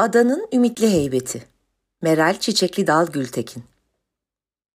Adanın 0.00 0.48
ümitli 0.52 0.90
heybeti. 0.90 1.42
Meral 2.02 2.38
Çiçekli 2.38 2.86
Dal 2.86 3.06
Gültekin. 3.06 3.64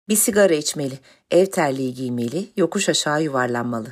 Bir 0.09 0.17
sigara 0.17 0.55
içmeli, 0.55 0.99
ev 1.31 1.47
terliği 1.47 1.95
giymeli, 1.95 2.49
yokuş 2.57 2.89
aşağı 2.89 3.23
yuvarlanmalı. 3.23 3.89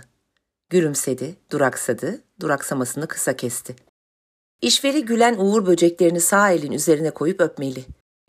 Gülümsedi, 0.71 1.37
duraksadı, 1.51 2.21
duraksamasını 2.41 3.07
kısa 3.07 3.37
kesti. 3.37 3.77
İşveri 4.63 5.05
gülen 5.05 5.37
uğur 5.39 5.67
böceklerini 5.67 6.21
sağ 6.21 6.51
elin 6.51 6.73
üzerine 6.73 7.11
koyup 7.11 7.41
öpmeli. 7.41 7.85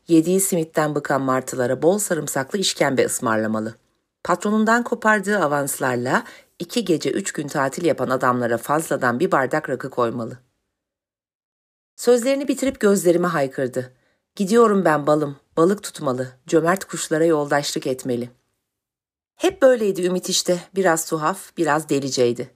Yediği 0.07 0.39
simitten 0.39 0.95
bıkan 0.95 1.21
martılara 1.21 1.81
bol 1.81 1.97
sarımsaklı 1.97 2.59
işkembe 2.59 3.05
ısmarlamalı. 3.05 3.75
Patronundan 4.23 4.83
kopardığı 4.83 5.39
avanslarla 5.39 6.23
iki 6.59 6.86
gece 6.86 7.11
üç 7.11 7.31
gün 7.31 7.47
tatil 7.47 7.86
yapan 7.86 8.09
adamlara 8.09 8.57
fazladan 8.57 9.20
bir 9.20 9.31
bardak 9.31 9.70
rakı 9.70 9.89
koymalı. 9.89 10.38
Sözlerini 11.96 12.48
bitirip 12.48 12.80
gözlerime 12.80 13.28
haykırdı. 13.28 13.94
Gidiyorum 14.36 14.86
ben 14.86 15.07
balım, 15.07 15.38
balık 15.57 15.84
tutmalı, 15.84 16.28
cömert 16.48 16.86
kuşlara 16.86 17.25
yoldaşlık 17.25 17.88
etmeli. 17.88 18.29
Hep 19.36 19.61
böyleydi 19.61 20.06
Ümit 20.06 20.29
işte, 20.29 20.60
biraz 20.75 21.06
tuhaf, 21.06 21.57
biraz 21.57 21.89
deliceydi. 21.89 22.51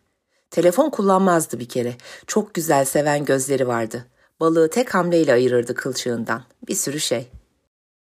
Telefon 0.52 0.90
kullanmazdı 0.90 1.60
bir 1.60 1.70
kere, 1.70 1.96
çok 2.28 2.54
güzel 2.54 2.86
seven 2.86 3.26
gözleri 3.26 3.68
vardı. 3.68 4.06
Balığı 4.40 4.70
tek 4.70 4.94
hamleyle 4.94 5.34
ayırırdı 5.34 5.76
kılçığından, 5.76 6.44
bir 6.68 6.76
sürü 6.76 7.00
şey. 7.00 7.28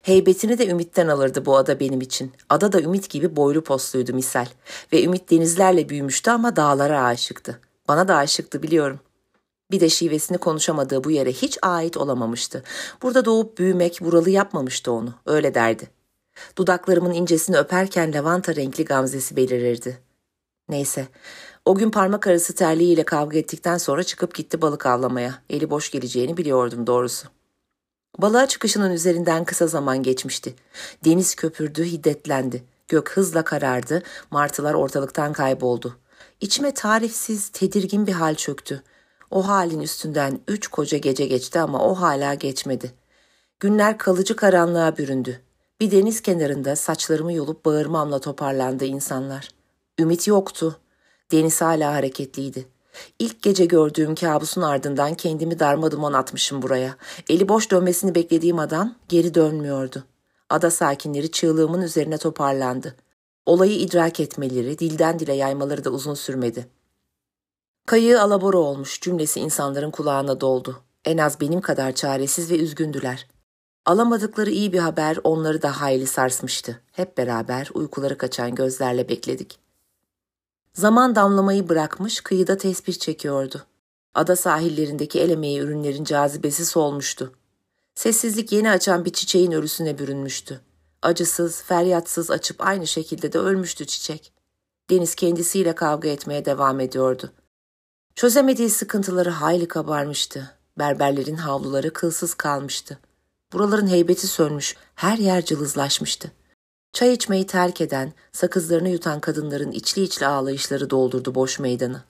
Heybetini 0.01 0.57
de 0.57 0.67
Ümit'ten 0.67 1.07
alırdı 1.07 1.45
bu 1.45 1.57
ada 1.57 1.79
benim 1.79 2.01
için. 2.01 2.31
Ada 2.49 2.71
da 2.71 2.81
Ümit 2.81 3.09
gibi 3.09 3.35
boylu 3.35 3.63
posluydu 3.63 4.13
misal. 4.13 4.45
Ve 4.93 5.03
Ümit 5.03 5.31
denizlerle 5.31 5.89
büyümüştü 5.89 6.31
ama 6.31 6.55
dağlara 6.55 7.03
aşıktı. 7.03 7.59
Bana 7.87 8.07
da 8.07 8.15
aşıktı 8.15 8.63
biliyorum. 8.63 8.99
Bir 9.71 9.79
de 9.79 9.89
şivesini 9.89 10.37
konuşamadığı 10.37 11.03
bu 11.03 11.11
yere 11.11 11.31
hiç 11.31 11.57
ait 11.61 11.97
olamamıştı. 11.97 12.63
Burada 13.01 13.25
doğup 13.25 13.57
büyümek 13.57 13.99
buralı 14.01 14.29
yapmamıştı 14.29 14.91
onu, 14.91 15.13
öyle 15.25 15.53
derdi. 15.53 15.89
Dudaklarımın 16.57 17.13
incesini 17.13 17.57
öperken 17.57 18.13
lavanta 18.13 18.55
renkli 18.55 18.85
gamzesi 18.85 19.35
belirirdi. 19.35 19.99
Neyse, 20.69 21.07
o 21.65 21.75
gün 21.75 21.91
parmak 21.91 22.27
arası 22.27 22.55
terliğiyle 22.55 23.03
kavga 23.03 23.37
ettikten 23.37 23.77
sonra 23.77 24.03
çıkıp 24.03 24.35
gitti 24.35 24.61
balık 24.61 24.85
avlamaya. 24.85 25.41
Eli 25.49 25.69
boş 25.69 25.91
geleceğini 25.91 26.37
biliyordum 26.37 26.87
doğrusu. 26.87 27.27
Balığa 28.17 28.47
çıkışının 28.47 28.91
üzerinden 28.91 29.45
kısa 29.45 29.67
zaman 29.67 30.03
geçmişti. 30.03 30.55
Deniz 31.05 31.35
köpürdü, 31.35 31.83
hiddetlendi. 31.83 32.63
Gök 32.87 33.11
hızla 33.11 33.43
karardı, 33.43 34.03
martılar 34.31 34.73
ortalıktan 34.73 35.33
kayboldu. 35.33 35.97
İçime 36.41 36.73
tarifsiz, 36.73 37.49
tedirgin 37.49 38.07
bir 38.07 38.13
hal 38.13 38.35
çöktü. 38.35 38.83
O 39.31 39.47
halin 39.47 39.79
üstünden 39.79 40.39
üç 40.47 40.67
koca 40.67 40.97
gece 40.97 41.25
geçti 41.25 41.59
ama 41.59 41.79
o 41.83 41.93
hala 41.95 42.33
geçmedi. 42.33 42.91
Günler 43.59 43.97
kalıcı 43.97 44.35
karanlığa 44.35 44.97
büründü. 44.97 45.41
Bir 45.79 45.91
deniz 45.91 46.21
kenarında 46.21 46.75
saçlarımı 46.75 47.33
yolup 47.33 47.65
bağırmamla 47.65 48.19
toparlandı 48.19 48.85
insanlar. 48.85 49.49
Ümit 49.99 50.27
yoktu. 50.27 50.79
Deniz 51.31 51.61
hala 51.61 51.93
hareketliydi. 51.93 52.67
İlk 53.19 53.41
gece 53.41 53.65
gördüğüm 53.65 54.15
kabusun 54.15 54.61
ardından 54.61 55.13
kendimi 55.13 55.59
darma 55.59 55.91
duman 55.91 56.13
atmışım 56.13 56.61
buraya. 56.61 56.95
Eli 57.29 57.49
boş 57.49 57.71
dönmesini 57.71 58.15
beklediğim 58.15 58.59
adam 58.59 58.95
geri 59.09 59.33
dönmüyordu. 59.33 60.03
Ada 60.49 60.71
sakinleri 60.71 61.31
çığlığımın 61.31 61.81
üzerine 61.81 62.17
toparlandı. 62.17 62.95
Olayı 63.45 63.79
idrak 63.79 64.19
etmeleri, 64.19 64.79
dilden 64.79 65.19
dile 65.19 65.33
yaymaları 65.33 65.83
da 65.83 65.89
uzun 65.89 66.13
sürmedi. 66.13 66.67
Kayığı 67.87 68.21
alabora 68.21 68.57
olmuş 68.57 69.01
cümlesi 69.01 69.39
insanların 69.39 69.91
kulağına 69.91 70.41
doldu. 70.41 70.81
En 71.05 71.17
az 71.17 71.41
benim 71.41 71.61
kadar 71.61 71.91
çaresiz 71.91 72.51
ve 72.51 72.57
üzgündüler. 72.57 73.27
Alamadıkları 73.85 74.49
iyi 74.49 74.73
bir 74.73 74.79
haber 74.79 75.19
onları 75.23 75.61
da 75.61 75.81
hayli 75.81 76.07
sarsmıştı. 76.07 76.81
Hep 76.91 77.17
beraber 77.17 77.69
uykuları 77.73 78.17
kaçan 78.17 78.55
gözlerle 78.55 79.09
bekledik. 79.09 79.59
Zaman 80.73 81.15
damlamayı 81.15 81.69
bırakmış 81.69 82.21
kıyıda 82.21 82.57
tesbih 82.57 82.93
çekiyordu. 82.93 83.63
Ada 84.13 84.35
sahillerindeki 84.35 85.19
el 85.19 85.29
emeği 85.29 85.59
ürünlerin 85.59 86.03
cazibesi 86.03 86.65
solmuştu. 86.65 87.33
Sessizlik 87.95 88.51
yeni 88.51 88.69
açan 88.71 89.05
bir 89.05 89.13
çiçeğin 89.13 89.51
ölüsüne 89.51 89.97
bürünmüştü. 89.97 90.61
Acısız, 91.01 91.61
feryatsız 91.61 92.31
açıp 92.31 92.67
aynı 92.67 92.87
şekilde 92.87 93.33
de 93.33 93.39
ölmüştü 93.39 93.85
çiçek. 93.85 94.33
Deniz 94.89 95.15
kendisiyle 95.15 95.75
kavga 95.75 96.09
etmeye 96.09 96.45
devam 96.45 96.79
ediyordu. 96.79 97.31
Çözemediği 98.17 98.69
sıkıntıları 98.69 99.29
hayli 99.29 99.67
kabarmıştı. 99.67 100.51
Berberlerin 100.79 101.35
havluları 101.35 101.93
kılsız 101.93 102.33
kalmıştı. 102.33 102.99
Buraların 103.53 103.87
heybeti 103.87 104.27
sönmüş, 104.27 104.75
her 104.95 105.17
yer 105.17 105.45
cılızlaşmıştı. 105.45 106.31
Çay 106.93 107.13
içmeyi 107.13 107.47
terk 107.47 107.81
eden, 107.81 108.13
sakızlarını 108.31 108.89
yutan 108.89 109.19
kadınların 109.19 109.71
içli 109.71 110.01
içli 110.01 110.25
ağlayışları 110.25 110.89
doldurdu 110.89 111.35
boş 111.35 111.59
meydanı. 111.59 112.03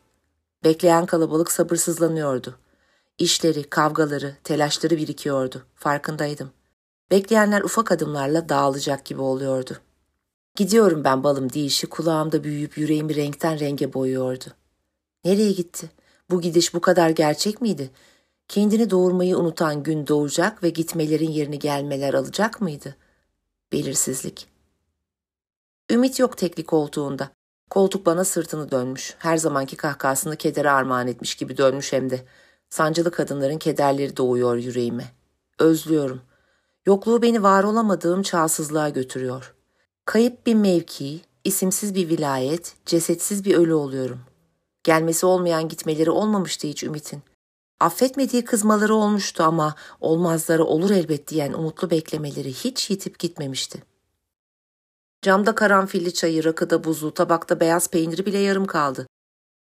Bekleyen 0.64 1.06
kalabalık 1.06 1.52
sabırsızlanıyordu. 1.52 2.58
İşleri, 3.18 3.64
kavgaları, 3.64 4.36
telaşları 4.44 4.98
birikiyordu. 4.98 5.64
Farkındaydım. 5.76 6.52
Bekleyenler 7.12 7.62
ufak 7.62 7.92
adımlarla 7.92 8.50
dağılacak 8.50 9.06
gibi 9.06 9.22
oluyordu. 9.22 9.78
Gidiyorum 10.56 11.04
ben 11.04 11.24
balım 11.24 11.54
deyişi 11.54 11.88
kulağımda 11.88 12.44
büyüyüp 12.44 12.78
yüreğimi 12.78 13.16
renkten 13.16 13.60
renge 13.60 13.94
boyuyordu. 13.94 14.46
Nereye 15.28 15.52
gitti? 15.52 15.90
Bu 16.30 16.42
gidiş 16.42 16.74
bu 16.74 16.82
kadar 16.82 17.10
gerçek 17.10 17.62
miydi? 17.62 17.90
Kendini 18.48 18.90
doğurmayı 18.90 19.38
unutan 19.38 19.84
gün 19.84 20.08
doğacak 20.08 20.64
ve 20.64 20.70
gitmelerin 20.70 21.32
yerini 21.32 21.60
gelmeler 21.60 22.14
alacak 22.14 22.62
mıydı? 22.62 22.96
Belirsizlik. 23.72 24.48
Ümit 25.92 26.20
yok 26.20 26.38
tekli 26.38 26.66
koltuğunda. 26.66 27.30
Koltuk 27.70 28.06
bana 28.06 28.24
sırtını 28.24 28.72
dönmüş. 28.72 29.16
Her 29.20 29.38
zamanki 29.38 29.76
kahkahasını 29.76 30.36
kedere 30.36 30.72
armağan 30.72 31.08
etmiş 31.08 31.36
gibi 31.36 31.58
dönmüş 31.58 31.94
hem 31.94 32.10
de. 32.10 32.26
Sancılı 32.70 33.12
kadınların 33.12 33.58
kederleri 33.58 34.18
doğuyor 34.18 34.56
yüreğime. 34.56 35.06
Özlüyorum. 35.60 36.22
Yokluğu 36.86 37.22
beni 37.22 37.44
var 37.44 37.64
olamadığım 37.64 38.22
çağsızlığa 38.22 38.90
götürüyor. 38.90 39.56
Kayıp 40.06 40.46
bir 40.46 40.56
mevki, 40.56 41.22
isimsiz 41.44 41.96
bir 41.96 42.10
vilayet, 42.10 42.76
cesetsiz 42.86 43.46
bir 43.46 43.56
ölü 43.56 43.74
oluyorum. 43.74 44.27
Gelmesi 44.88 45.26
olmayan 45.26 45.68
gitmeleri 45.68 46.12
olmamıştı 46.12 46.68
hiç 46.68 46.84
Ümit'in. 46.84 47.22
Affetmediği 47.80 48.46
kızmaları 48.46 48.96
olmuştu 48.96 49.44
ama 49.44 49.76
olmazları 50.02 50.64
olur 50.64 50.90
elbet 50.90 51.28
diyen 51.28 51.54
umutlu 51.54 51.90
beklemeleri 51.90 52.54
hiç 52.54 52.90
yitip 52.90 53.20
gitmemişti. 53.20 53.84
Camda 55.22 55.56
karanfilli 55.56 56.14
çayı, 56.14 56.44
rakıda 56.44 56.84
buzu, 56.84 57.14
tabakta 57.14 57.60
beyaz 57.60 57.90
peyniri 57.90 58.26
bile 58.26 58.38
yarım 58.38 58.66
kaldı. 58.66 59.08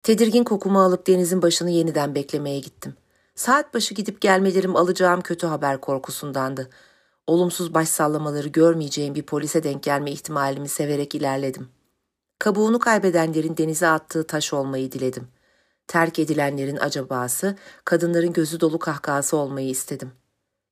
Tedirgin 0.03 0.44
kokumu 0.44 0.83
alıp 0.83 1.06
denizin 1.06 1.43
başını 1.43 1.71
yeniden 1.71 2.15
beklemeye 2.15 2.59
gittim. 2.59 2.94
Saat 3.34 3.75
başı 3.75 3.94
gidip 3.94 4.21
gelmelerim 4.21 4.77
alacağım 4.77 5.21
kötü 5.21 5.47
haber 5.47 5.81
korkusundandı. 5.81 6.71
Olumsuz 7.27 7.75
baş 7.75 7.89
sallamaları 7.89 8.49
görmeyeceğim 8.49 9.15
bir 9.15 9.22
polise 9.22 9.62
denk 9.62 9.83
gelme 9.83 10.10
ihtimalimi 10.10 10.69
severek 10.69 11.15
ilerledim. 11.15 11.69
Kabuğunu 12.42 12.78
kaybedenlerin 12.78 13.56
denize 13.56 13.88
attığı 13.88 14.26
taş 14.26 14.53
olmayı 14.53 14.92
diledim. 14.92 15.28
Terk 15.86 16.19
edilenlerin 16.19 16.76
acabası, 16.76 17.56
kadınların 17.84 18.32
gözü 18.32 18.60
dolu 18.60 18.78
kahkahası 18.78 19.36
olmayı 19.36 19.69
istedim. 19.69 20.12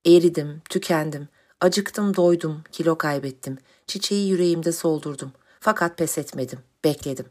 Eridim, 0.07 0.63
tükendim, 0.71 1.29
acıktım, 1.61 2.17
doydum, 2.17 2.63
kilo 2.73 2.99
kaybettim. 2.99 3.59
Çiçeği 3.87 4.29
yüreğimde 4.29 4.73
soldurdum. 4.73 5.33
Fakat 5.61 5.99
pes 5.99 6.19
etmedim, 6.19 6.59
bekledim. 6.85 7.27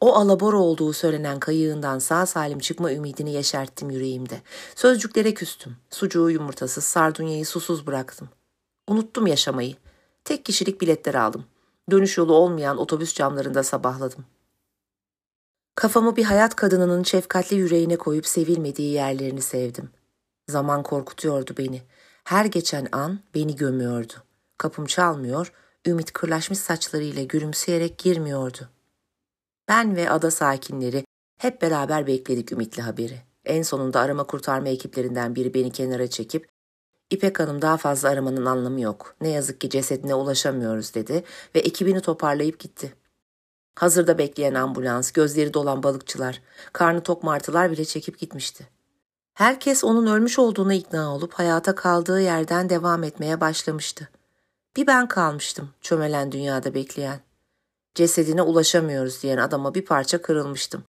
O 0.00 0.14
alabor 0.14 0.54
olduğu 0.54 0.92
söylenen 0.92 1.40
kayığından 1.40 1.98
sağ 1.98 2.26
salim 2.26 2.58
çıkma 2.58 2.92
ümidini 2.92 3.32
yeşerttim 3.32 3.90
yüreğimde. 3.90 4.42
Sözcüklere 4.74 5.34
küstüm. 5.34 5.76
Sucuğu 5.90 6.30
yumurtasız, 6.30 6.84
sardunyayı 6.84 7.46
susuz 7.46 7.86
bıraktım. 7.86 8.28
Unuttum 8.88 9.26
yaşamayı. 9.26 9.74
Tek 10.24 10.44
kişilik 10.44 10.80
biletler 10.80 11.14
aldım. 11.14 11.44
Dönüş 11.90 12.18
yolu 12.18 12.34
olmayan 12.34 12.78
otobüs 12.78 13.14
camlarında 13.14 13.62
sabahladım. 13.62 14.24
Kafamı 15.74 16.16
bir 16.16 16.24
hayat 16.24 16.56
kadınının 16.56 17.02
şefkatli 17.02 17.56
yüreğine 17.56 17.96
koyup 17.96 18.26
sevilmediği 18.26 18.92
yerlerini 18.92 19.42
sevdim. 19.42 19.90
Zaman 20.48 20.82
korkutuyordu 20.82 21.54
beni. 21.58 21.82
Her 22.24 22.44
geçen 22.44 22.88
an 22.92 23.20
beni 23.34 23.56
gömüyordu. 23.56 24.12
Kapım 24.58 24.86
çalmıyor, 24.86 25.52
ümit 25.86 26.12
kırlaşmış 26.12 26.58
saçlarıyla 26.58 27.22
gülümseyerek 27.22 27.98
girmiyordu. 27.98 28.68
Ben 29.68 29.96
ve 29.96 30.10
ada 30.10 30.30
sakinleri 30.30 31.04
hep 31.38 31.62
beraber 31.62 32.06
bekledik 32.06 32.52
ümitli 32.52 32.82
haberi. 32.82 33.22
En 33.44 33.62
sonunda 33.62 34.00
arama 34.00 34.24
kurtarma 34.24 34.68
ekiplerinden 34.68 35.34
biri 35.34 35.54
beni 35.54 35.72
kenara 35.72 36.10
çekip 36.10 36.48
İpek 37.12 37.40
Hanım 37.40 37.62
daha 37.62 37.76
fazla 37.76 38.08
aramanın 38.08 38.46
anlamı 38.46 38.80
yok. 38.80 39.14
Ne 39.20 39.28
yazık 39.28 39.60
ki 39.60 39.70
cesedine 39.70 40.14
ulaşamıyoruz 40.14 40.94
dedi 40.94 41.24
ve 41.54 41.58
ekibini 41.58 42.00
toparlayıp 42.00 42.58
gitti. 42.58 42.94
Hazırda 43.74 44.18
bekleyen 44.18 44.54
ambulans, 44.54 45.12
gözleri 45.12 45.54
dolan 45.54 45.82
balıkçılar, 45.82 46.42
karnı 46.72 47.02
tok 47.02 47.22
martılar 47.22 47.70
bile 47.70 47.84
çekip 47.84 48.18
gitmişti. 48.18 48.68
Herkes 49.34 49.84
onun 49.84 50.06
ölmüş 50.06 50.38
olduğuna 50.38 50.74
ikna 50.74 51.14
olup 51.14 51.32
hayata 51.32 51.74
kaldığı 51.74 52.20
yerden 52.20 52.70
devam 52.70 53.04
etmeye 53.04 53.40
başlamıştı. 53.40 54.08
Bir 54.76 54.86
ben 54.86 55.08
kalmıştım 55.08 55.70
çömelen 55.80 56.32
dünyada 56.32 56.74
bekleyen. 56.74 57.20
Cesedine 57.94 58.42
ulaşamıyoruz 58.42 59.22
diyen 59.22 59.38
adama 59.38 59.74
bir 59.74 59.84
parça 59.84 60.22
kırılmıştım. 60.22 60.84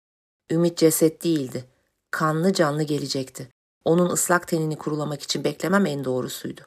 Ümit 0.50 0.78
ceset 0.78 1.24
değildi. 1.24 1.64
Kanlı 2.10 2.52
canlı 2.52 2.82
gelecekti. 2.82 3.48
Onun 3.84 4.10
ıslak 4.10 4.48
tenini 4.48 4.76
kurulamak 4.76 5.22
için 5.22 5.44
beklemem 5.44 5.86
en 5.86 6.04
doğrusuydu. 6.04 6.60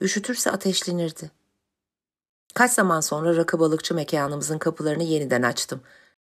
Üşütürse 0.00 0.50
ateşlenirdi. 0.50 1.30
Kaç 2.54 2.72
zaman 2.72 3.00
sonra 3.00 3.36
rakı 3.36 3.58
balıkçı 3.58 3.94
mekanımızın 3.94 4.58
kapılarını 4.58 5.02
yeniden 5.02 5.42
açtım. 5.42 5.80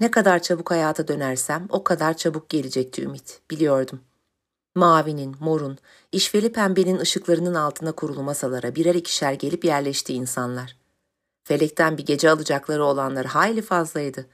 Ne 0.01 0.11
kadar 0.11 0.43
çabuk 0.43 0.71
hayata 0.71 1.09
dönersem 1.09 1.67
o 1.69 1.85
kadar 1.85 2.17
çabuk 2.17 2.49
gelecekti 2.49 3.03
ümit, 3.03 3.41
biliyordum. 3.51 4.01
Mavinin, 4.75 5.37
morun, 5.41 5.79
işveli 6.13 6.53
pembenin 6.53 6.99
ışıklarının 6.99 7.55
altına 7.55 7.93
kurulu 7.93 8.23
masalara 8.23 8.75
birer 8.75 8.95
ikişer 8.95 9.33
gelip 9.33 9.65
yerleşti 9.65 10.15
insanlar. 10.15 10.77
Felekten 11.45 11.99
bir 11.99 12.07
gece 12.07 12.31
alacakları 12.31 12.85
olanlar 12.85 13.27
hayli 13.27 13.63
fazlaydı. 13.63 14.27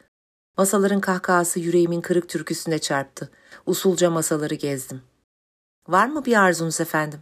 Masaların 0.59 1.01
kahkahası 1.01 1.61
yüreğimin 1.61 2.01
kırık 2.01 2.29
türküsüne 2.29 2.79
çarptı. 2.79 3.31
Usulca 3.67 4.11
masaları 4.11 4.55
gezdim. 4.55 5.03
Var 5.89 6.07
mı 6.07 6.25
bir 6.25 6.43
arzunuz 6.43 6.81
efendim? 6.81 7.21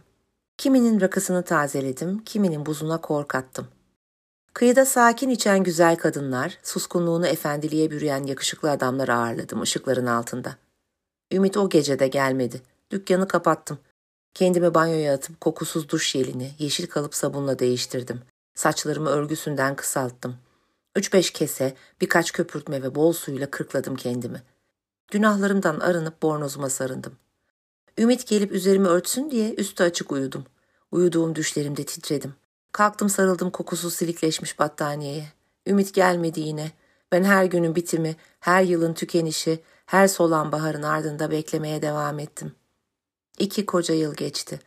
Kiminin 0.57 1.01
rakısını 1.01 1.43
tazeledim, 1.43 2.23
kiminin 2.23 2.65
buzuna 2.65 3.01
kork 3.01 3.35
attım. 3.35 3.67
Kıyıda 4.53 4.85
sakin 4.85 5.29
içen 5.29 5.63
güzel 5.63 5.95
kadınlar, 5.95 6.57
suskunluğunu 6.63 7.27
efendiliğe 7.27 7.91
bürüyen 7.91 8.23
yakışıklı 8.23 8.71
adamlar 8.71 9.07
ağırladım 9.09 9.61
ışıkların 9.61 10.05
altında. 10.05 10.55
Ümit 11.31 11.57
o 11.57 11.69
gecede 11.69 12.07
gelmedi. 12.07 12.61
Dükkanı 12.91 13.27
kapattım. 13.27 13.79
Kendimi 14.33 14.73
banyoya 14.73 15.13
atıp 15.13 15.41
kokusuz 15.41 15.89
duş 15.89 16.11
jelini 16.11 16.51
yeşil 16.59 16.87
kalıp 16.87 17.15
sabunla 17.15 17.59
değiştirdim. 17.59 18.21
Saçlarımı 18.55 19.09
örgüsünden 19.09 19.75
kısalttım. 19.75 20.35
Üç 20.95 21.13
beş 21.13 21.31
kese, 21.31 21.75
birkaç 22.01 22.31
köpürtme 22.31 22.83
ve 22.83 22.95
bol 22.95 23.13
suyla 23.13 23.51
kırkladım 23.51 23.95
kendimi. 23.95 24.43
Günahlarımdan 25.11 25.79
arınıp 25.79 26.21
bornozuma 26.21 26.69
sarındım. 26.69 27.17
Ümit 27.99 28.27
gelip 28.27 28.51
üzerimi 28.51 28.87
örtsün 28.87 29.31
diye 29.31 29.53
üstü 29.53 29.83
açık 29.83 30.11
uyudum. 30.11 30.45
Uyuduğum 30.91 31.35
düşlerimde 31.35 31.85
titredim. 31.85 32.33
Kalktım 32.71 33.09
sarıldım 33.09 33.49
kokusuz 33.49 33.93
silikleşmiş 33.93 34.59
battaniyeye. 34.59 35.27
Ümit 35.67 35.93
gelmedi 35.93 36.39
yine. 36.39 36.71
Ben 37.11 37.23
her 37.23 37.45
günün 37.45 37.75
bitimi, 37.75 38.15
her 38.39 38.63
yılın 38.63 38.93
tükenişi, 38.93 39.59
her 39.85 40.07
solan 40.07 40.51
baharın 40.51 40.83
ardında 40.83 41.31
beklemeye 41.31 41.81
devam 41.81 42.19
ettim. 42.19 42.55
İki 43.39 43.65
koca 43.65 43.95
yıl 43.95 44.15
geçti. 44.15 44.59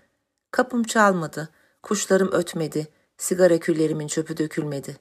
Kapım 0.51 0.83
çalmadı, 0.83 1.49
kuşlarım 1.83 2.33
ötmedi, 2.33 2.89
sigara 3.17 3.59
küllerimin 3.59 4.09
çöpü 4.09 4.37
dökülmedi. 4.37 4.97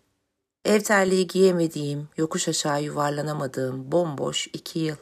Ev 0.66 0.82
terliği 0.82 1.28
giyemediğim, 1.28 2.10
yokuş 2.18 2.48
aşağı 2.48 2.84
yuvarlanamadığım 2.84 3.92
bomboş 3.92 4.48
iki 4.54 4.80
yıl. 4.80 4.96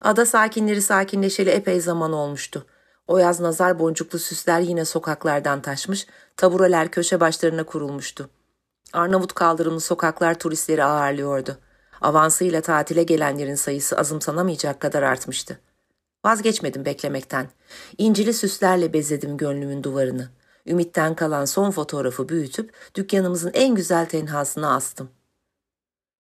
Ada 0.00 0.26
sakinleri 0.26 0.82
sakinleşeli 0.82 1.50
epey 1.50 1.80
zaman 1.80 2.12
olmuştu. 2.12 2.66
O 3.06 3.18
yaz 3.18 3.40
nazar 3.40 3.78
boncuklu 3.78 4.18
süsler 4.18 4.60
yine 4.60 4.84
sokaklardan 4.84 5.62
taşmış, 5.62 6.06
tabureler 6.36 6.90
köşe 6.90 7.20
başlarına 7.20 7.64
kurulmuştu. 7.64 8.30
Arnavut 8.92 9.32
kaldırımlı 9.32 9.80
sokaklar 9.80 10.38
turistleri 10.38 10.84
ağırlıyordu. 10.84 11.58
Avansıyla 12.00 12.60
tatile 12.60 13.02
gelenlerin 13.02 13.54
sayısı 13.54 13.98
azımsanamayacak 13.98 14.80
kadar 14.80 15.02
artmıştı. 15.02 15.60
Vazgeçmedim 16.24 16.84
beklemekten. 16.84 17.48
İncili 17.98 18.34
süslerle 18.34 18.92
bezledim 18.92 19.36
gönlümün 19.36 19.82
duvarını. 19.82 20.28
Ümitten 20.66 21.14
kalan 21.14 21.44
son 21.44 21.70
fotoğrafı 21.70 22.28
büyütüp 22.28 22.72
dükkanımızın 22.94 23.50
en 23.54 23.74
güzel 23.74 24.06
tenhasına 24.06 24.74
astım. 24.74 25.10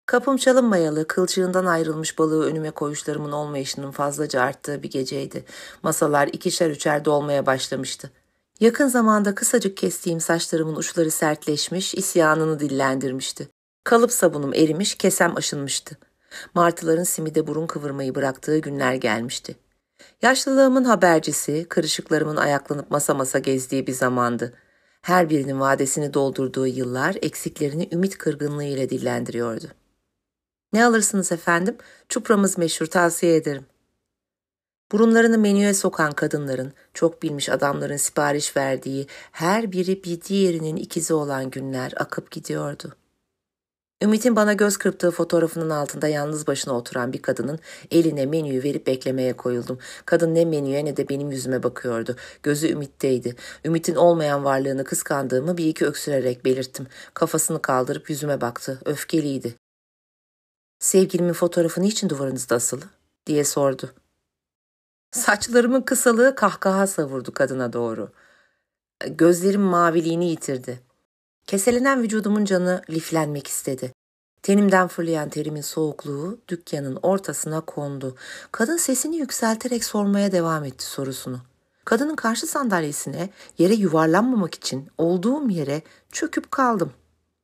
Kapım 0.07 0.37
çalınmayalı, 0.37 1.07
kılçığından 1.07 1.65
ayrılmış 1.65 2.19
balığı 2.19 2.45
önüme 2.45 2.71
koyuşlarımın 2.71 3.31
olmayışının 3.31 3.91
fazlaca 3.91 4.41
arttığı 4.41 4.83
bir 4.83 4.89
geceydi. 4.89 5.45
Masalar 5.83 6.27
ikişer 6.27 6.69
üçer 6.69 7.05
dolmaya 7.05 7.45
başlamıştı. 7.45 8.11
Yakın 8.59 8.87
zamanda 8.87 9.35
kısacık 9.35 9.77
kestiğim 9.77 10.19
saçlarımın 10.19 10.75
uçları 10.75 11.11
sertleşmiş, 11.11 11.95
isyanını 11.95 12.59
dillendirmişti. 12.59 13.49
Kalıp 13.83 14.11
sabunum 14.11 14.53
erimiş, 14.53 14.95
kesem 14.95 15.37
aşınmıştı. 15.37 15.97
Martıların 16.53 17.03
simide 17.03 17.47
burun 17.47 17.67
kıvırmayı 17.67 18.15
bıraktığı 18.15 18.57
günler 18.57 18.93
gelmişti. 18.93 19.55
Yaşlılığımın 20.21 20.83
habercisi, 20.83 21.65
kırışıklarımın 21.69 22.35
ayaklanıp 22.35 22.91
masa 22.91 23.13
masa 23.13 23.39
gezdiği 23.39 23.87
bir 23.87 23.93
zamandı. 23.93 24.53
Her 25.01 25.29
birinin 25.29 25.59
vadesini 25.59 26.13
doldurduğu 26.13 26.67
yıllar 26.67 27.15
eksiklerini 27.21 27.89
ümit 27.91 28.17
kırgınlığı 28.17 28.63
ile 28.63 28.89
dillendiriyordu. 28.89 29.67
Ne 30.73 30.85
alırsınız 30.85 31.31
efendim? 31.31 31.77
Çupramız 32.09 32.57
meşhur 32.57 32.85
tavsiye 32.85 33.35
ederim. 33.35 33.65
Burunlarını 34.91 35.37
menüye 35.37 35.73
sokan 35.73 36.11
kadınların, 36.11 36.73
çok 36.93 37.23
bilmiş 37.23 37.49
adamların 37.49 37.97
sipariş 37.97 38.57
verdiği 38.57 39.07
her 39.31 39.71
biri 39.71 40.03
bir 40.03 40.21
diğerinin 40.21 40.75
ikizi 40.75 41.13
olan 41.13 41.49
günler 41.49 41.93
akıp 41.97 42.31
gidiyordu. 42.31 42.95
Ümit'in 44.03 44.35
bana 44.35 44.53
göz 44.53 44.77
kırptığı 44.77 45.11
fotoğrafının 45.11 45.69
altında 45.69 46.07
yalnız 46.07 46.47
başına 46.47 46.77
oturan 46.77 47.13
bir 47.13 47.21
kadının 47.21 47.59
eline 47.91 48.25
menüyü 48.25 48.63
verip 48.63 48.87
beklemeye 48.87 49.33
koyuldum. 49.33 49.79
Kadın 50.05 50.35
ne 50.35 50.45
menüye 50.45 50.85
ne 50.85 50.97
de 50.97 51.09
benim 51.09 51.31
yüzüme 51.31 51.63
bakıyordu. 51.63 52.15
Gözü 52.43 52.67
Ümit'teydi. 52.67 53.35
Ümit'in 53.65 53.95
olmayan 53.95 54.43
varlığını 54.43 54.83
kıskandığımı 54.83 55.57
bir 55.57 55.65
iki 55.65 55.85
öksürerek 55.85 56.45
belirttim. 56.45 56.87
Kafasını 57.13 57.61
kaldırıp 57.61 58.09
yüzüme 58.09 58.41
baktı. 58.41 58.79
Öfkeliydi. 58.85 59.66
Sevgilimin 60.79 61.33
fotoğrafı 61.33 61.81
niçin 61.81 62.09
duvarınızda 62.09 62.55
asılı? 62.55 62.83
diye 63.27 63.43
sordu. 63.43 63.93
Saçlarımın 65.11 65.81
kısalığı 65.81 66.35
kahkaha 66.35 66.87
savurdu 66.87 67.33
kadına 67.33 67.73
doğru. 67.73 68.11
Gözlerim 69.07 69.61
maviliğini 69.61 70.29
yitirdi. 70.29 70.79
Keselenen 71.47 72.01
vücudumun 72.01 72.45
canı 72.45 72.81
liflenmek 72.89 73.47
istedi. 73.47 73.93
Tenimden 74.41 74.87
fırlayan 74.87 75.29
terimin 75.29 75.61
soğukluğu 75.61 76.39
dükkanın 76.47 76.99
ortasına 77.01 77.61
kondu. 77.61 78.15
Kadın 78.51 78.77
sesini 78.77 79.17
yükselterek 79.17 79.83
sormaya 79.83 80.31
devam 80.31 80.63
etti 80.63 80.85
sorusunu. 80.85 81.41
Kadının 81.85 82.15
karşı 82.15 82.47
sandalyesine 82.47 83.29
yere 83.57 83.73
yuvarlanmamak 83.73 84.55
için 84.55 84.89
olduğum 84.97 85.49
yere 85.49 85.81
çöküp 86.11 86.51
kaldım. 86.51 86.91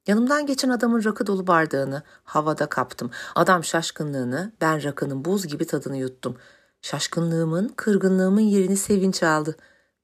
Yanımdan 0.07 0.45
geçen 0.45 0.69
adamın 0.69 1.03
rakı 1.03 1.27
dolu 1.27 1.47
bardağını 1.47 2.03
havada 2.23 2.65
kaptım. 2.65 3.11
Adam 3.35 3.63
şaşkınlığını, 3.63 4.51
ben 4.61 4.83
rakının 4.83 5.25
buz 5.25 5.47
gibi 5.47 5.65
tadını 5.65 5.97
yuttum. 5.97 6.37
Şaşkınlığımın, 6.81 7.67
kırgınlığımın 7.67 8.41
yerini 8.41 8.77
sevinç 8.77 9.23
aldı. 9.23 9.55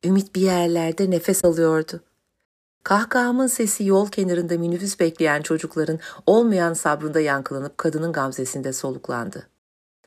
Ümit 0.03 0.35
bir 0.35 0.41
yerlerde 0.41 1.11
nefes 1.11 1.45
alıyordu. 1.45 2.01
Kahkahamın 2.83 3.47
sesi 3.47 3.85
yol 3.85 4.07
kenarında 4.07 4.57
minibüs 4.57 4.99
bekleyen 4.99 5.41
çocukların 5.41 5.99
olmayan 6.25 6.73
sabrında 6.73 7.19
yankılanıp 7.19 7.77
kadının 7.77 8.13
gamzesinde 8.13 8.73
soluklandı. 8.73 9.47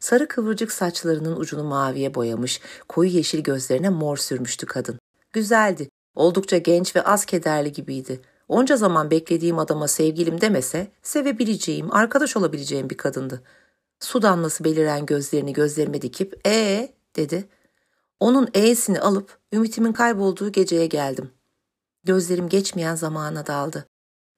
Sarı 0.00 0.28
kıvırcık 0.28 0.72
saçlarının 0.72 1.36
ucunu 1.36 1.64
maviye 1.64 2.14
boyamış, 2.14 2.60
koyu 2.88 3.10
yeşil 3.10 3.42
gözlerine 3.42 3.88
mor 3.88 4.16
sürmüştü 4.16 4.66
kadın. 4.66 4.98
Güzeldi, 5.32 5.88
oldukça 6.14 6.58
genç 6.58 6.96
ve 6.96 7.02
az 7.02 7.24
kederli 7.24 7.72
gibiydi. 7.72 8.20
Onca 8.52 8.76
zaman 8.76 9.10
beklediğim 9.10 9.58
adama 9.58 9.88
sevgilim 9.88 10.40
demese, 10.40 10.92
sevebileceğim, 11.02 11.94
arkadaş 11.94 12.36
olabileceğim 12.36 12.90
bir 12.90 12.96
kadındı. 12.96 13.42
Su 14.00 14.22
damlası 14.22 14.64
beliren 14.64 15.06
gözlerini 15.06 15.52
gözlerime 15.52 16.02
dikip, 16.02 16.40
ee 16.46 16.94
dedi. 17.16 17.48
Onun 18.20 18.48
e'sini 18.54 19.00
alıp 19.00 19.38
ümitimin 19.52 19.92
kaybolduğu 19.92 20.52
geceye 20.52 20.86
geldim. 20.86 21.30
Gözlerim 22.04 22.48
geçmeyen 22.48 22.94
zamana 22.94 23.46
daldı. 23.46 23.86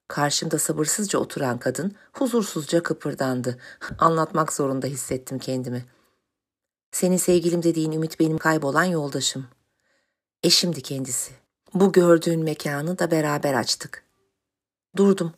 Karşımda 0.07 0.59
sabırsızca 0.59 1.19
oturan 1.19 1.57
kadın 1.57 1.95
huzursuzca 2.13 2.83
kıpırdandı. 2.83 3.57
Anlatmak 3.99 4.53
zorunda 4.53 4.87
hissettim 4.87 5.39
kendimi. 5.39 5.85
Senin 6.91 7.17
sevgilim 7.17 7.63
dediğin 7.63 7.91
Ümit 7.91 8.19
benim 8.19 8.37
kaybolan 8.37 8.83
yoldaşım. 8.83 9.47
Eşimdi 10.43 10.81
kendisi. 10.81 11.31
Bu 11.73 11.91
gördüğün 11.91 12.43
mekanı 12.43 12.99
da 12.99 13.11
beraber 13.11 13.53
açtık. 13.53 14.04
Durdum. 14.95 15.33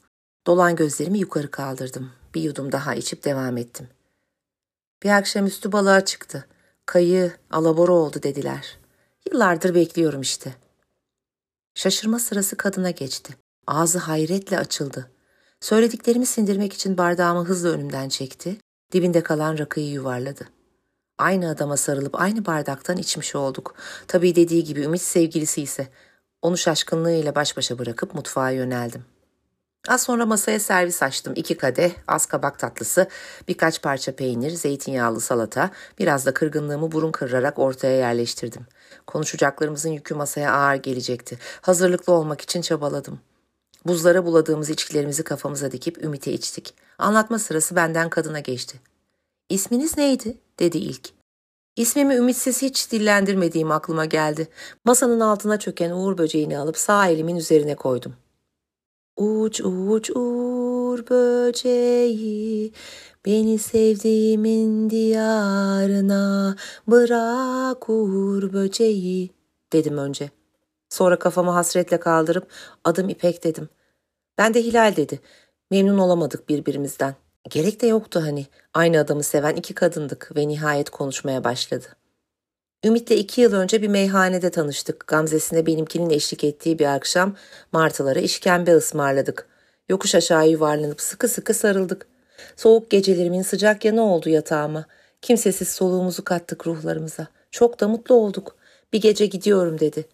Dolan 0.48 0.76
gözlerimi 0.76 1.20
yukarı 1.20 1.52
kaldırdım. 1.52 2.12
Bir 2.36 2.42
yudum 2.42 2.72
daha 2.72 2.96
içip 2.96 3.24
devam 3.24 3.58
ettim. 3.58 3.88
Bir 5.04 5.10
akşamüstü 5.10 5.72
balığa 5.72 6.06
çıktı. 6.06 6.46
Kayı 6.86 7.32
alabora 7.52 7.92
oldu 7.92 8.24
dediler. 8.24 8.78
Yıllardır 9.32 9.76
bekliyorum 9.76 10.22
işte. 10.22 10.56
Şaşırma 11.74 12.20
sırası 12.20 12.58
kadına 12.58 12.92
geçti. 12.92 13.34
Ağzı 13.68 14.00
hayretle 14.00 14.60
açıldı. 14.60 15.12
Söylediklerimi 15.60 16.26
sindirmek 16.26 16.74
için 16.74 16.98
bardağımı 16.98 17.44
hızla 17.44 17.70
önümden 17.70 18.10
çekti. 18.10 18.58
Dibinde 18.92 19.24
kalan 19.24 19.58
rakıyı 19.58 19.90
yuvarladı. 19.90 20.48
Aynı 21.18 21.50
adama 21.50 21.78
sarılıp 21.78 22.22
aynı 22.22 22.46
bardaktan 22.46 22.98
içmiş 22.98 23.36
olduk. 23.36 23.76
Tabii 24.08 24.36
dediği 24.36 24.64
gibi 24.64 24.82
Ümit 24.82 25.02
sevgilisi 25.02 25.62
ise 25.62 25.88
onu 26.42 26.58
şaşkınlığıyla 26.58 27.36
baş 27.36 27.58
başa 27.58 27.80
bırakıp 27.80 28.16
mutfağa 28.16 28.50
yöneldim. 28.50 29.06
Az 29.88 30.02
sonra 30.02 30.26
masaya 30.26 30.60
servis 30.60 31.04
açtım. 31.04 31.34
İki 31.36 31.58
kadeh, 31.58 31.92
az 32.08 32.26
kabak 32.26 32.60
tatlısı, 32.60 33.08
birkaç 33.48 33.82
parça 33.82 34.16
peynir, 34.16 34.52
zeytinyağlı 34.52 35.22
salata, 35.22 35.72
biraz 36.00 36.26
da 36.26 36.34
kırgınlığımı 36.34 36.92
burun 36.92 37.12
kırarak 37.12 37.60
ortaya 37.60 37.98
yerleştirdim. 37.98 38.66
Konuşacaklarımızın 39.08 39.90
yükü 39.90 40.16
masaya 40.16 40.54
ağır 40.54 40.76
gelecekti. 40.76 41.38
Hazırlıklı 41.62 42.14
olmak 42.14 42.42
için 42.42 42.62
çabaladım. 42.62 43.20
Buzlara 43.86 44.26
buladığımız 44.26 44.70
içkilerimizi 44.70 45.24
kafamıza 45.24 45.72
dikip 45.72 46.04
Ümit'e 46.04 46.32
içtik. 46.32 46.74
Anlatma 46.98 47.40
sırası 47.40 47.76
benden 47.76 48.10
kadına 48.10 48.40
geçti. 48.40 48.80
İsminiz 49.50 49.98
neydi? 49.98 50.38
dedi 50.60 50.78
ilk. 50.78 51.10
İsmimi 51.76 52.16
ümitsiz 52.16 52.62
hiç 52.62 52.92
dillendirmediğim 52.92 53.72
aklıma 53.72 54.06
geldi. 54.06 54.48
Masanın 54.86 55.20
altına 55.20 55.60
çöken 55.60 55.92
uğur 55.92 56.18
böceğini 56.18 56.58
alıp 56.58 56.78
sağ 56.78 57.08
elimin 57.08 57.36
üzerine 57.36 57.76
koydum. 57.76 58.16
Uç 59.18 59.62
uç 59.62 60.10
uğur 60.10 61.08
böceği 61.10 62.74
Beni 63.26 63.60
sevdiğimin 63.60 64.90
diyarına 64.90 66.56
bırak 66.88 67.90
uğur 67.90 68.54
böceği 68.54 69.30
dedim 69.74 69.98
önce. 69.98 70.30
Sonra 70.90 71.20
kafamı 71.20 71.52
hasretle 71.52 72.00
kaldırıp 72.00 72.48
adım 72.84 73.10
İpek 73.10 73.44
dedim. 73.44 73.70
Ben 74.38 74.54
de 74.54 74.64
Hilal 74.64 74.96
dedi. 74.96 75.20
Memnun 75.72 75.98
olamadık 75.98 76.50
birbirimizden. 76.50 77.16
Gerek 77.50 77.82
de 77.82 77.88
yoktu 77.88 78.22
hani. 78.24 78.46
Aynı 78.74 79.00
adamı 79.00 79.24
seven 79.24 79.56
iki 79.56 79.74
kadındık 79.74 80.32
ve 80.36 80.48
nihayet 80.48 80.90
konuşmaya 80.90 81.44
başladı. 81.44 81.86
Ümit'le 82.88 83.12
iki 83.12 83.42
yıl 83.42 83.54
önce 83.54 83.82
bir 83.82 83.88
meyhanede 83.88 84.50
tanıştık. 84.50 85.08
Gamzesine 85.08 85.66
benimkinin 85.66 86.10
eşlik 86.10 86.44
ettiği 86.44 86.80
bir 86.80 86.96
akşam 86.96 87.36
martılara 87.72 88.20
işkembe 88.20 88.76
ısmarladık. 88.76 89.48
Yokuş 89.90 90.16
aşağı 90.16 90.50
yuvarlanıp 90.50 91.02
sıkı 91.02 91.28
sıkı 91.28 91.54
sarıldık. 91.54 92.08
Soğuk 92.56 92.90
gecelerimin 92.90 93.42
sıcak 93.42 93.86
yanı 93.86 94.02
oldu 94.02 94.30
yatağıma. 94.30 94.86
Kimsesiz 95.22 95.68
soluğumuzu 95.68 96.24
kattık 96.24 96.68
ruhlarımıza. 96.68 97.28
Çok 97.52 97.80
da 97.80 97.88
mutlu 97.88 98.16
olduk. 98.16 98.56
Bir 98.94 99.02
gece 99.02 99.26
gidiyorum 99.26 99.80
dedi. 99.80 100.06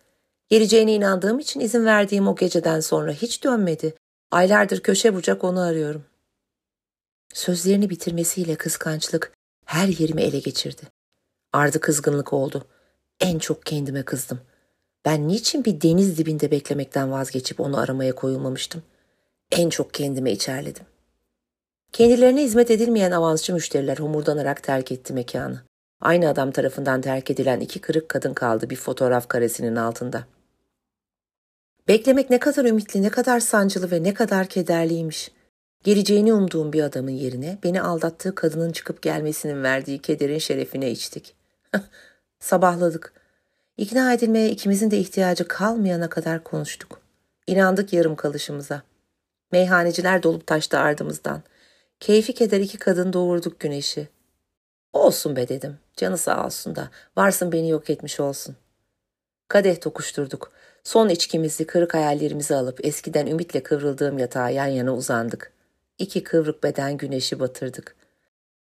Geleceğine 0.49 0.93
inandığım 0.93 1.39
için 1.39 1.59
izin 1.59 1.85
verdiğim 1.85 2.27
o 2.27 2.35
geceden 2.35 2.79
sonra 2.79 3.11
hiç 3.11 3.43
dönmedi. 3.43 3.95
Aylardır 4.31 4.79
köşe 4.79 5.15
bucak 5.15 5.43
onu 5.43 5.61
arıyorum. 5.61 6.03
Sözlerini 7.33 7.89
bitirmesiyle 7.89 8.55
kıskançlık 8.55 9.31
her 9.65 9.87
yerimi 9.87 10.21
ele 10.21 10.39
geçirdi. 10.39 11.02
Ardı 11.53 11.79
kızgınlık 11.79 12.33
oldu. 12.33 12.65
En 13.19 13.39
çok 13.39 13.65
kendime 13.65 14.03
kızdım. 14.03 14.39
Ben 15.05 15.27
niçin 15.27 15.65
bir 15.65 15.81
deniz 15.81 16.17
dibinde 16.17 16.51
beklemekten 16.51 17.11
vazgeçip 17.11 17.59
onu 17.59 17.79
aramaya 17.79 18.15
koyulmamıştım? 18.15 18.83
En 19.51 19.69
çok 19.69 19.93
kendime 19.93 20.31
içerledim. 20.31 20.85
Kendilerine 21.91 22.43
hizmet 22.43 22.71
edilmeyen 22.71 23.11
avansçı 23.11 23.53
müşteriler 23.53 23.97
homurdanarak 23.97 24.63
terk 24.63 24.91
etti 24.91 25.13
mekanı. 25.13 25.61
Aynı 26.01 26.29
adam 26.29 26.51
tarafından 26.51 27.01
terk 27.01 27.31
edilen 27.31 27.59
iki 27.59 27.81
kırık 27.81 28.09
kadın 28.09 28.33
kaldı 28.33 28.69
bir 28.69 28.75
fotoğraf 28.75 29.27
karesinin 29.27 29.75
altında. 29.75 30.23
Beklemek 31.87 32.29
ne 32.29 32.39
kadar 32.39 32.65
ümitli, 32.65 33.01
ne 33.01 33.09
kadar 33.09 33.39
sancılı 33.39 33.91
ve 33.91 34.03
ne 34.03 34.13
kadar 34.13 34.47
kederliymiş. 34.47 35.31
Geleceğini 35.83 36.33
umduğum 36.33 36.73
bir 36.73 36.83
adamın 36.83 37.11
yerine 37.11 37.57
beni 37.63 37.81
aldattığı 37.81 38.35
kadının 38.35 38.71
çıkıp 38.71 39.01
gelmesinin 39.01 39.63
verdiği 39.63 39.99
kederin 39.99 40.37
şerefine 40.37 40.91
içtik. 40.91 41.42
Sabahladık. 42.39 43.13
İkna 43.77 44.13
edilmeye 44.13 44.49
ikimizin 44.49 44.91
de 44.91 44.97
ihtiyacı 44.97 45.47
kalmayana 45.47 46.09
kadar 46.09 46.43
konuştuk. 46.43 47.01
İnandık 47.47 47.93
yarım 47.93 48.15
kalışımıza. 48.15 48.81
Meyhaneciler 49.51 50.23
dolup 50.23 50.47
taştı 50.47 50.79
ardımızdan. 50.79 51.41
Keyfi 51.99 52.33
keder 52.33 52.59
iki 52.59 52.77
kadın 52.77 53.13
doğurduk 53.13 53.59
güneşi. 53.59 54.07
Olsun 54.93 55.35
be 55.35 55.47
dedim. 55.47 55.77
Canı 55.97 56.17
sağ 56.17 56.45
olsun 56.45 56.75
da. 56.75 56.89
Varsın 57.17 57.51
beni 57.51 57.69
yok 57.69 57.89
etmiş 57.89 58.19
olsun. 58.19 58.55
Kadeh 59.47 59.81
tokuşturduk. 59.81 60.51
Son 60.83 61.09
içkimizi, 61.09 61.67
kırık 61.67 61.93
hayallerimizi 61.93 62.55
alıp 62.55 62.85
eskiden 62.85 63.27
ümitle 63.27 63.63
kıvrıldığım 63.63 64.17
yatağa 64.17 64.49
yan 64.49 64.65
yana 64.65 64.95
uzandık. 64.95 65.53
İki 65.97 66.23
kıvrık 66.23 66.63
beden 66.63 66.97
güneşi 66.97 67.39
batırdık. 67.39 67.95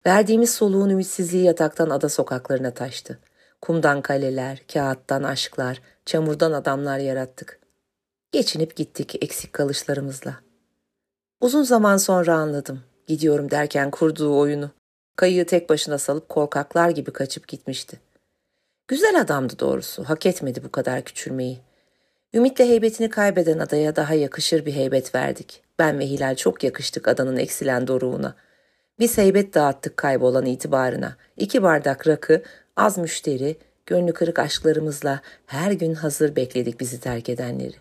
Verdiğimiz 0.07 0.55
soluğun 0.55 0.91
ümitsizliği 0.91 1.45
yataktan 1.45 1.91
ada 1.91 2.09
sokaklarına 2.09 2.71
taştı. 2.71 3.19
Kumdan 3.61 4.03
kaleler, 4.03 4.63
kağıttan 4.73 5.23
aşklar, 5.23 5.83
çamurdan 6.07 6.53
adamlar 6.53 6.99
yarattık. 6.99 7.61
Geçinip 8.33 8.77
gittik 8.77 9.25
eksik 9.25 9.53
kalışlarımızla. 9.53 10.37
Uzun 11.41 11.63
zaman 11.63 11.97
sonra 11.97 12.35
anladım. 12.35 12.81
Gidiyorum 13.07 13.51
derken 13.51 13.91
kurduğu 13.91 14.39
oyunu. 14.39 14.71
Kayığı 15.17 15.47
tek 15.47 15.69
başına 15.69 15.99
salıp 15.99 16.29
korkaklar 16.29 16.91
gibi 16.91 17.13
kaçıp 17.13 17.49
gitmişti. 17.49 18.01
Güzel 18.89 19.21
adamdı 19.21 19.59
doğrusu. 19.59 20.05
Hak 20.05 20.27
etmedi 20.27 20.65
bu 20.65 20.73
kadar 20.73 21.05
küçülmeyi. 21.05 21.59
Ümitle 22.35 22.69
heybetini 22.69 23.09
kaybeden 23.09 23.59
adaya 23.59 23.97
daha 23.97 24.15
yakışır 24.15 24.67
bir 24.67 24.73
heybet 24.73 25.15
verdik. 25.15 25.63
Ben 25.79 25.99
ve 25.99 26.07
Hilal 26.07 26.37
çok 26.37 26.65
yakıştık 26.65 27.09
adanın 27.09 27.37
eksilen 27.37 27.87
doruğuna. 27.87 28.35
Biz 28.99 29.19
heybet 29.19 29.55
dağıttık 29.55 29.97
kaybolan 29.97 30.47
itibarına. 30.47 31.17
İki 31.37 31.63
bardak 31.63 32.09
rakı, 32.09 32.43
az 32.77 32.99
müşteri, 32.99 33.57
gönlü 33.87 34.13
kırık 34.13 34.39
aşklarımızla 34.39 35.21
her 35.47 35.73
gün 35.73 35.95
hazır 35.95 36.37
bekledik 36.37 36.81
bizi 36.81 37.01
terk 37.01 37.29
edenleri. 37.29 37.77